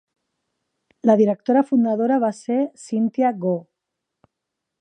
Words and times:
La 1.09 1.15
directora 1.19 1.63
fundadora 1.69 2.19
va 2.25 2.33
ser 2.39 2.59
Cynthia 2.87 3.35
Goh. 3.45 3.63